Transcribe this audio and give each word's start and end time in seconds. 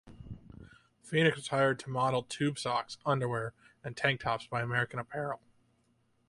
Phoenix 1.03 1.35
was 1.35 1.49
hired 1.49 1.77
to 1.77 1.91
model 1.91 2.23
tube 2.23 2.57
socks, 2.57 2.97
underwear, 3.05 3.53
and 3.83 3.95
tank 3.95 4.21
tops 4.21 4.47
by 4.47 4.63
American 4.63 4.97
Apparel. 4.97 5.41